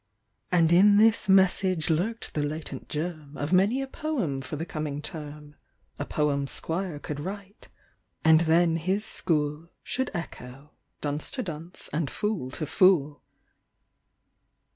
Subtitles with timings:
[0.51, 4.99] And in this message lurked the latent germ Of many a poem for the coming
[4.99, 5.53] term,
[5.99, 7.67] A poem Squire could write,
[8.25, 13.21] and then his school 59 Should echo, dunce to dunce, and fool to fool.